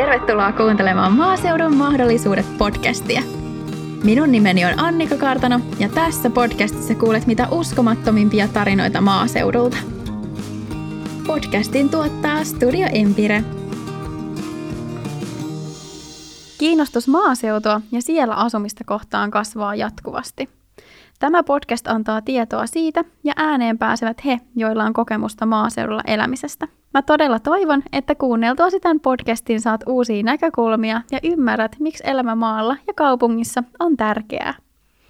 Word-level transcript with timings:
Tervetuloa 0.00 0.52
kuuntelemaan 0.52 1.12
Maaseudun 1.12 1.76
mahdollisuudet 1.76 2.58
podcastia. 2.58 3.22
Minun 4.04 4.32
nimeni 4.32 4.64
on 4.64 4.78
Annika 4.78 5.16
Kartano 5.16 5.60
ja 5.78 5.88
tässä 5.88 6.30
podcastissa 6.30 6.94
kuulet 6.94 7.26
mitä 7.26 7.48
uskomattomimpia 7.50 8.48
tarinoita 8.48 9.00
maaseudulta. 9.00 9.76
Podcastin 11.26 11.88
tuottaa 11.88 12.44
Studio 12.44 12.86
Empire. 12.92 13.44
Kiinnostus 16.58 17.08
maaseutua 17.08 17.80
ja 17.92 18.02
siellä 18.02 18.34
asumista 18.34 18.84
kohtaan 18.84 19.30
kasvaa 19.30 19.74
jatkuvasti– 19.74 20.48
Tämä 21.20 21.42
podcast 21.42 21.86
antaa 21.86 22.22
tietoa 22.22 22.66
siitä 22.66 23.04
ja 23.24 23.32
ääneen 23.36 23.78
pääsevät 23.78 24.24
he, 24.24 24.40
joilla 24.56 24.84
on 24.84 24.92
kokemusta 24.92 25.46
maaseudulla 25.46 26.02
elämisestä. 26.06 26.68
Mä 26.94 27.02
todella 27.02 27.38
toivon, 27.38 27.82
että 27.92 28.14
kuunneltuasi 28.14 28.80
tämän 28.80 29.00
podcastin 29.00 29.60
saat 29.60 29.80
uusia 29.86 30.22
näkökulmia 30.22 31.02
ja 31.12 31.18
ymmärrät, 31.22 31.76
miksi 31.80 32.02
elämä 32.06 32.34
maalla 32.34 32.76
ja 32.86 32.94
kaupungissa 32.96 33.62
on 33.80 33.96
tärkeää. 33.96 34.54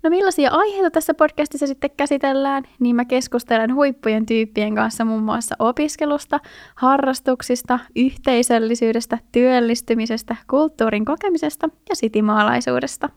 No 0.03 0.11
millaisia 0.11 0.51
aiheita 0.51 0.91
tässä 0.91 1.15
podcastissa 1.15 1.67
sitten 1.67 1.91
käsitellään, 1.97 2.65
niin 2.81 2.97
mä 2.97 3.05
keskustelen 3.05 3.75
huippujen 3.75 4.27
tyyppien 4.27 4.75
kanssa 4.75 5.05
muun 5.05 5.23
muassa 5.23 5.57
opiskelusta, 5.59 6.41
harrastuksista, 6.75 7.79
yhteisöllisyydestä, 7.97 9.19
työllistymisestä, 9.33 10.37
kulttuurin 10.51 11.05
kokemisesta 11.05 11.69
ja 11.89 11.97
sitimaalaisuudesta. 11.97 13.09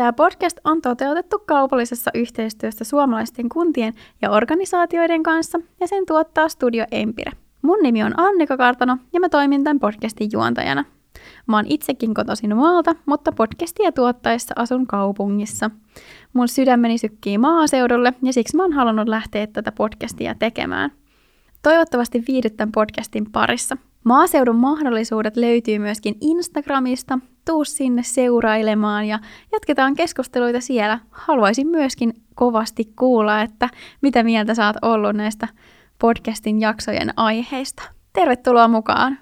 Tämä 0.00 0.12
podcast 0.12 0.58
on 0.64 0.82
toteutettu 0.82 1.38
kaupallisessa 1.46 2.10
yhteistyössä 2.14 2.84
suomalaisten 2.84 3.48
kuntien 3.48 3.94
ja 4.22 4.30
organisaatioiden 4.30 5.22
kanssa 5.22 5.58
ja 5.80 5.88
sen 5.88 6.06
tuottaa 6.06 6.48
Studio 6.48 6.84
Empire. 6.90 7.32
Mun 7.62 7.78
nimi 7.82 8.02
on 8.02 8.20
Annika 8.20 8.56
Kartano 8.56 8.96
ja 9.12 9.20
mä 9.20 9.28
toimin 9.28 9.64
tämän 9.64 9.80
podcastin 9.80 10.28
juontajana. 10.32 10.84
Mä 11.46 11.56
oon 11.56 11.66
itsekin 11.68 12.14
kotoisin 12.14 12.56
maalta, 12.56 12.94
mutta 13.06 13.32
podcastia 13.32 13.92
tuottaessa 13.92 14.54
asun 14.56 14.86
kaupungissa. 14.86 15.70
Mun 16.32 16.48
sydämeni 16.48 16.98
sykkii 16.98 17.38
maaseudulle 17.38 18.14
ja 18.22 18.32
siksi 18.32 18.56
mä 18.56 18.62
oon 18.62 18.72
halunnut 18.72 19.08
lähteä 19.08 19.46
tätä 19.46 19.72
podcastia 19.72 20.34
tekemään. 20.34 20.90
Toivottavasti 21.62 22.24
viihdyt 22.28 22.56
tämän 22.56 22.72
podcastin 22.72 23.32
parissa. 23.32 23.76
Maaseudun 24.04 24.56
mahdollisuudet 24.56 25.36
löytyy 25.36 25.78
myöskin 25.78 26.16
Instagramista, 26.20 27.18
tuu 27.44 27.64
sinne 27.64 28.02
seurailemaan 28.02 29.08
ja 29.08 29.18
jatketaan 29.52 29.94
keskusteluita 29.94 30.60
siellä. 30.60 30.98
Haluaisin 31.10 31.66
myöskin 31.66 32.14
kovasti 32.34 32.92
kuulla, 32.98 33.42
että 33.42 33.68
mitä 34.00 34.22
mieltä 34.22 34.66
oot 34.66 34.76
ollut 34.82 35.16
näistä 35.16 35.48
podcastin 35.98 36.60
jaksojen 36.60 37.12
aiheista. 37.16 37.82
Tervetuloa 38.12 38.68
mukaan! 38.68 39.18